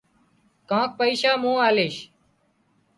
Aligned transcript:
ڪانڪ 0.69 0.89
پئيشا 0.99 1.31
مُون 1.41 1.57
آليش 1.67 1.95